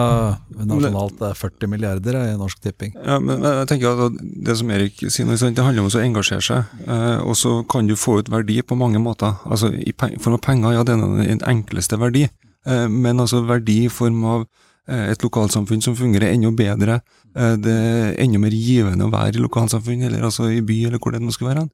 [0.57, 2.95] nasjonalt er 40 milliarder i Norsk Tipping.
[2.97, 6.73] Ja, men jeg tenker at Det som Erik sier, det handler om å engasjere seg.
[6.87, 9.37] Eh, og så kan du få ut verdi på mange måter.
[9.45, 12.25] Altså I form av penger, ja, det er den enkleste verdi.
[12.65, 14.66] Eh, men altså verdi i form av eh,
[15.11, 17.01] et lokalsamfunn som fungerer enda bedre.
[17.35, 21.01] Eh, det er enda mer givende å være i lokalsamfunn, eller altså i by, eller
[21.03, 21.65] hvor det nå skal være.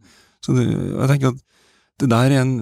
[0.43, 1.43] Så det, jeg tenker at
[2.01, 2.55] det der er en,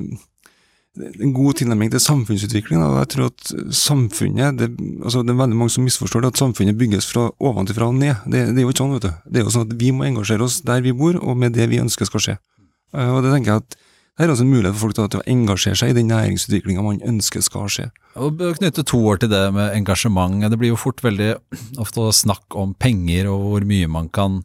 [1.00, 2.82] en god tilnærming til samfunnsutvikling.
[2.84, 2.90] Da.
[3.02, 4.70] Jeg tror at samfunnet det,
[5.02, 8.28] altså det er veldig mange som misforstår det, at samfunnet bygges fra ovenfra og ned.
[8.28, 9.14] Det, det er jo ikke sånn, vet du.
[9.32, 11.70] Det er jo sånn at Vi må engasjere oss der vi bor, og med det
[11.72, 12.38] vi ønsker skal skje.
[12.94, 13.80] Eh, Og det tenker jeg at
[14.22, 17.02] det er også en mulighet for folk til, å engasjere seg i den næringsutviklinga man
[17.08, 17.88] ønsker skal skje.
[18.22, 20.44] Og knytte to år til det med engasjement.
[20.52, 21.34] Det blir jo fort veldig
[21.82, 24.42] ofte snakk om penger og hvor mye man kan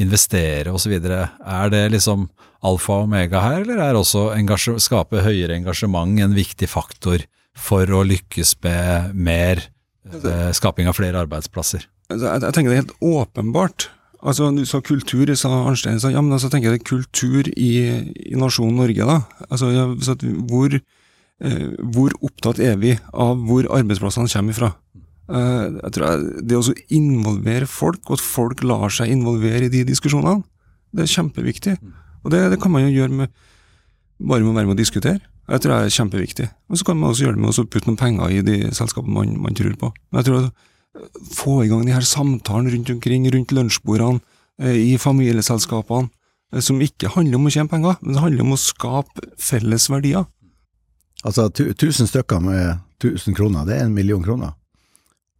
[0.00, 0.96] investere osv.
[0.96, 2.28] Er det liksom
[2.66, 7.24] alfa og omega her, eller er også å skape høyere engasjement en viktig faktor
[7.56, 9.62] for å lykkes med mer
[10.10, 11.86] eh, skaping av flere arbeidsplasser?
[12.10, 13.88] Altså, Jeg, jeg tenker det er helt åpenbart.
[14.22, 17.70] Altså, Du sa kultur, sa Arnstein sa, ja, men altså tenker jeg kultur i,
[18.30, 19.06] i nasjonen Norge.
[19.06, 19.20] da.
[19.48, 20.16] Altså, ja, så
[20.48, 24.74] hvor, eh, hvor opptatt er vi av hvor arbeidsplassene kommer ifra?
[25.30, 29.72] Eh, jeg tror jeg, Det å involvere folk, og at folk lar seg involvere i
[29.72, 30.44] de diskusjonene,
[30.92, 31.78] det er kjempeviktig.
[32.24, 33.28] Og det, det kan man jo gjøre med
[34.20, 35.20] bare med å være med å diskutere.
[35.50, 36.48] Jeg tror det er kjempeviktig.
[36.70, 39.14] Og så kan man også gjøre det med å putte noen penger i de selskapene
[39.14, 39.90] man, man tror på.
[40.10, 40.66] Men jeg tror at
[41.34, 44.20] få i gang de her samtalene rundt omkring, rundt lunsjbordene,
[44.62, 46.10] eh, i familieselskapene,
[46.52, 49.88] eh, som ikke handler om å tjene penger, men det handler om å skape felles
[49.90, 50.26] verdier.
[51.24, 54.56] Altså tu, tusen stykker med 1000 kroner, det er en million kroner.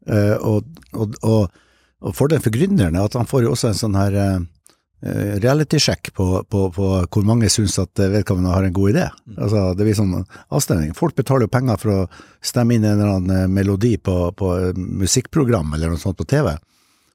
[0.07, 1.51] Eh, og, og, og,
[2.01, 4.17] og fordelen for gründeren er at han får jo også en sånn her
[5.03, 9.07] reality-sjekk på, på, på hvor mange syns at vedkommende har en god idé.
[9.39, 10.13] Altså, det blir sånn
[10.53, 10.93] avstemning.
[10.97, 12.01] Folk betaler jo penger for å
[12.45, 16.53] stemme inn en eller annen eh, melodi på, på musikkprogram eller noe sånt på TV.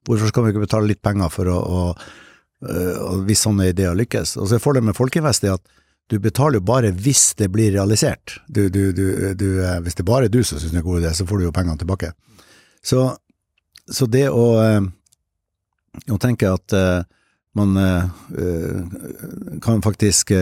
[0.05, 1.85] Hvorfor skal vi ikke betale litt penger for å, å,
[2.65, 4.35] å hvis sånne ideer lykkes?
[4.41, 5.73] Og så er fordelen med Folkeinvest er at
[6.09, 8.39] du betaler jo bare hvis det blir realisert.
[8.45, 9.05] Du, du, du,
[9.85, 11.47] hvis det bare er du som syns det er en god idé, så får du
[11.47, 12.11] jo pengene tilbake.
[12.85, 13.07] Så,
[13.89, 14.45] så det å,
[16.13, 16.77] å tenke at
[17.55, 17.75] man
[19.63, 20.33] kan faktisk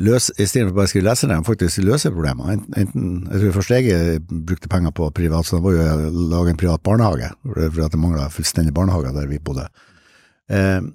[0.00, 2.56] løse, istedenfor bare å skrive leserne, faktisk løse problemer.
[2.74, 6.54] Enten, jeg tror først jeg brukte penger på privat, så det var jo å lage
[6.54, 9.68] en privat barnehage, fordi det mangla fullstendig barnehage der vi bodde.
[10.50, 10.90] Uh,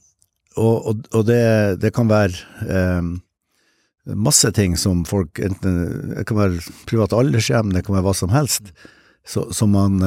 [0.60, 1.42] og, og, og det,
[1.80, 2.36] det, kan være
[2.68, 3.06] eh,
[4.18, 5.78] masse ting som folk enten,
[6.18, 8.74] Det kan være privat aldershjem, det kan være hva som helst,
[9.24, 10.02] så, som man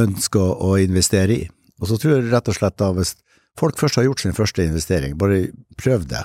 [0.00, 1.46] ønsker å investere i.
[1.78, 3.14] Og så tror jeg rett og slett da, hvis
[3.58, 5.46] folk først har gjort sin første investering, bare
[5.80, 6.24] prøv det.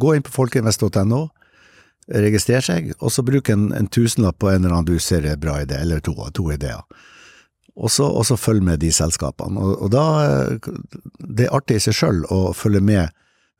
[0.00, 1.26] Gå inn på folkeinvest.no,
[2.08, 5.40] registrer seg, og så bruk en, en tusenlapp på en eller annen du ser er
[5.40, 6.84] bra idé, eller to, to ideer.
[7.78, 9.60] Og så, følg med de selskapene.
[9.60, 10.58] Og, og, da
[11.18, 13.04] Det er artig i seg sjøl å følge med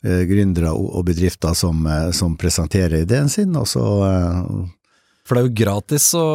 [0.02, 4.40] eh, gründere og, og bedrifter som, som, presenterer ideen sin, og så eh,
[5.22, 6.26] For det er jo gratis å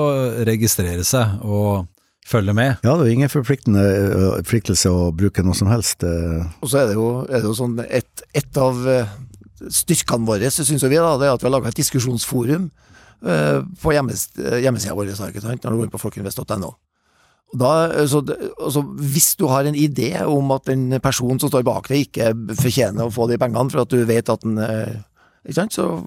[0.48, 1.90] registrere seg og
[2.30, 2.78] følge med.
[2.86, 6.06] Ja, det er ingen forpliktelse å bruke noe som helst.
[6.06, 8.80] Og så er det jo, er det jo sånn et, et av
[9.72, 12.72] styrkene våre, syns vi, da, det er at vi har laga et diskusjonsforum
[13.24, 16.74] på hjemmesida vår, ikke sant, når du går inn på folkeinvest.no.
[17.54, 17.70] Da,
[18.10, 18.24] så,
[18.58, 22.32] altså, hvis du har en idé om at den personen som står bak deg ikke
[22.58, 24.58] fortjener å få de pengene for at du vet at den
[25.44, 26.02] Ikke sant, så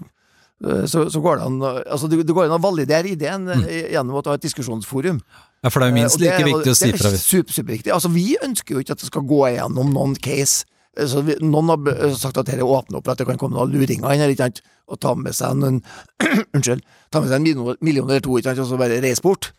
[0.57, 3.67] så, så, går det an altså det, går an å validere ideen mm.
[3.93, 5.19] gjennom å ta et diskusjonsforum.
[5.65, 7.11] Ja, For det er jo minst like viktig å si fra.
[7.11, 7.93] Det er super, superviktig.
[7.95, 10.67] Altså, vi ønsker jo ikke at det skal gå igjennom noen case.
[10.97, 13.75] Så vi, noen har sagt at dette åpner opp for at det kan komme noen
[13.75, 15.83] luringer inn her, ikke sant, og ta med seg en
[16.57, 16.85] Unnskyld.
[17.13, 19.51] Ta med seg en million, eller to, ikke sant, og så bare reise bort.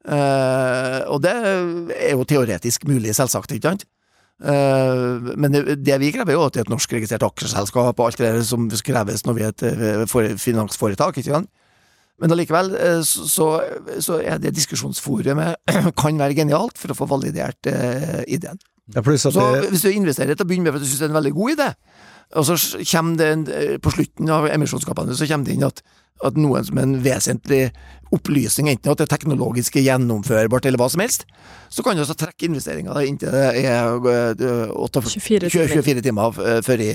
[0.00, 3.86] Uh, og det er jo teoretisk mulig, selvsagt, ikke sant.
[4.40, 8.18] Uh, men det, det, vi krever, jo at det er et norskregistrert aksjeselskap og alt
[8.18, 11.20] det der som kreves når vi er et finansforetak.
[11.20, 11.52] ikke sant?
[12.20, 12.74] Men allikevel
[13.06, 13.48] så,
[14.04, 18.60] så, er det diskusjonsforumet kan være genialt for å få validert eh, ideen.
[18.94, 19.70] Ja, så det...
[19.70, 21.34] Hvis du investerer til å begynne med for at du syns det er en veldig
[21.36, 21.68] god idé,
[22.38, 22.56] og så
[22.92, 23.44] kommer det en,
[23.82, 25.80] på slutten av emisjonskampanjen så kommer det inn at,
[26.26, 27.60] at noen som er en vesentlig
[28.14, 31.24] opplysning, enten at det er teknologisk gjennomførbart eller hva som helst,
[31.70, 33.90] så kan du også trekke investeringa inntil det er
[34.74, 36.92] 8, 24, 24 timer før i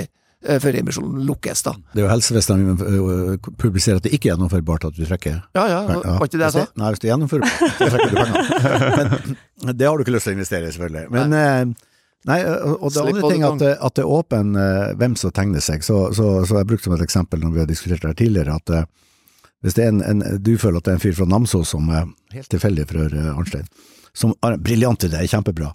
[0.61, 1.73] før emisjonen lukkes, da.
[1.93, 5.65] Det er jo helsevesenet som publiserer at det ikke er gjennomførbart at du trekker Ja,
[5.71, 6.65] ja, var ikke det jeg sa?
[6.79, 9.35] Nei, hvis det er gjennomførbart, så trekker du penger.
[9.65, 11.05] Men det har du ikke lyst til å investere i, selvfølgelig.
[11.15, 11.75] Men nei.
[12.25, 14.55] Nei, og det andre ting at, at det er åpen
[14.97, 17.67] hvem som tegner seg, så, så, så jeg brukt som et eksempel når vi har
[17.69, 18.89] diskutert det her tidligere, at
[19.65, 22.49] hvis en, en, du føler at det er en fyr fra Namsos som er helt
[22.49, 23.69] tilfeldig for Arnstein,
[24.17, 25.69] som har en briljant idé, kjempebra,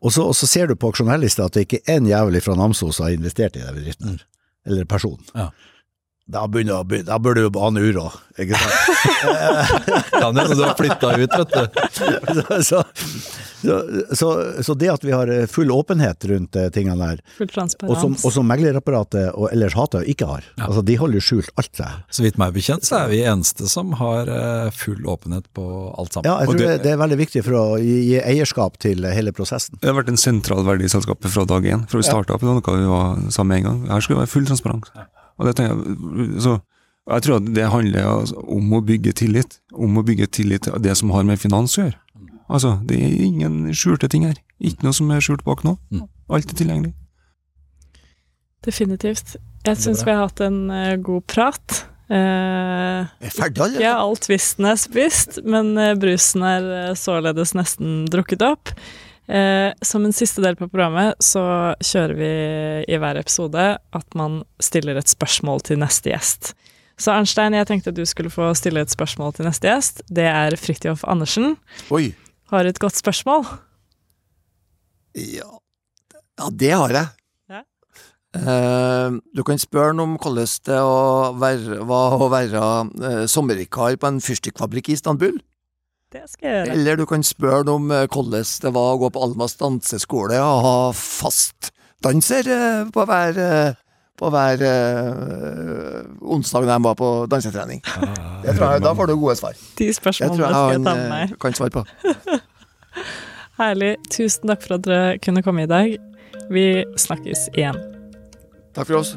[0.00, 2.56] og så, og så, ser du på aksjonærlista at det ikke er en jævel fra
[2.58, 4.20] Namsos har investert i den bedriften,
[4.66, 5.24] eller personen.
[5.34, 5.48] Ja.
[6.24, 8.06] Da, begynner, da bør du jo ane uro,
[8.40, 9.00] ikke sant?
[10.14, 12.62] kan hende du har flytta ut, vet du.
[12.70, 12.78] så,
[13.60, 13.74] så,
[14.08, 14.28] så,
[14.64, 18.48] så, det at vi har full åpenhet rundt tingene der, full og som, og som
[18.48, 20.70] meglerapparatet og ellers hater ikke har, ja.
[20.70, 21.90] altså de holder skjult alt det.
[22.08, 24.32] Så vidt meg bekjent så er vi eneste som har
[24.72, 26.30] full åpenhet på alt sammen.
[26.30, 29.36] Ja, jeg tror det, det, er veldig viktig for å gi, gi, eierskap til hele
[29.36, 29.76] prosessen.
[29.76, 32.40] Det har vært en sentral verdi i selskapet fra dag én, fra vi starta opp,
[32.40, 33.84] det var noe vi var sammen med en gang.
[33.92, 34.96] Her skulle det være full transparens.
[34.96, 35.10] Ja.
[35.38, 36.58] Og det tenker jeg, så
[37.04, 39.58] jeg tror at det handler altså om å bygge tillit.
[39.76, 41.98] Om å bygge tillit til det som har med finans å gjøre.
[42.48, 44.38] Altså, det er ingen skjulte ting her.
[44.60, 45.76] Ikke noe som er skjult bak noe.
[45.92, 46.06] Mm.
[46.32, 46.94] Alt er tilgjengelig.
[48.64, 49.36] Definitivt.
[49.64, 51.84] Jeg syns vi har hatt en uh, god prat.
[52.08, 56.66] Uh, er ferdig, Ikke alt vissten er spist, men uh, brusen er
[57.00, 58.72] således nesten drukket opp.
[59.24, 61.42] Eh, som en siste del på programmet så
[61.80, 62.32] kjører vi
[62.92, 66.52] i hver episode at man stiller et spørsmål til neste gjest.
[67.00, 70.04] Så Arnstein, jeg tenkte at du skulle få stille et spørsmål til neste gjest.
[70.12, 71.56] Det er Fridtjof Andersen.
[71.94, 72.12] Oi.
[72.52, 73.46] Har du et godt spørsmål?
[75.18, 75.48] Ja,
[76.38, 77.10] ja det har jeg.
[77.50, 77.64] Ja.
[78.38, 82.62] Eh, du kan spørre ham om hvordan det var å være
[83.08, 85.40] eh, sommervikar på en fyrstikkfabrikk i Istanbul.
[86.14, 86.74] Det skal jeg gjøre.
[86.78, 90.60] Eller du kan spørre om eh, hvordan det var å gå på Almas danseskole og
[90.62, 91.72] ha fast
[92.06, 93.74] danser eh, på hver, eh,
[94.20, 96.04] på hver øh,
[96.36, 97.82] onsdag da jeg var på dansetrening.
[97.82, 99.58] Tror jeg, Da får du gode svar.
[99.78, 101.36] De Det spørsmålene tror jeg skal jeg ta med meg.
[101.42, 101.84] kan svare på.
[103.60, 103.92] Herlig.
[104.10, 105.96] Tusen takk for at dere kunne komme i dag.
[106.50, 106.66] Vi
[106.98, 107.78] snakkes igjen.
[108.74, 109.16] Takk for oss.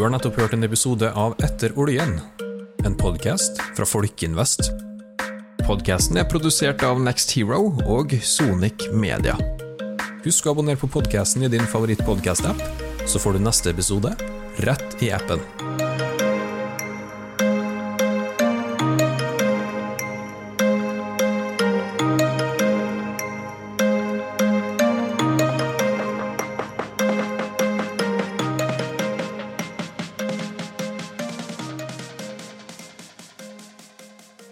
[0.00, 2.14] Du har nettopp hørt en episode av Etter oljen,
[2.88, 4.70] en podkast fra Folkinvest.
[5.66, 9.36] Podkasten er produsert av Next Hero og Sonic Media.
[10.24, 12.64] Husk å abonnere på podkasten i din favorittpodkast-app,
[13.04, 14.14] så får du neste episode
[14.64, 15.44] rett i appen.